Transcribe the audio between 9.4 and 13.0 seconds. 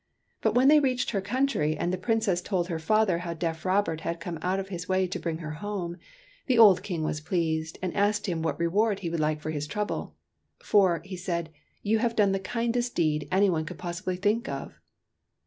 for his trouble." For," he said,'' you have done the kindest